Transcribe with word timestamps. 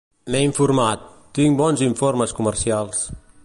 M'he 0.35 0.39
informat, 0.45 1.03
tinc 1.39 1.61
bons 1.61 1.83
informes 1.89 2.35
comercials 2.41 3.07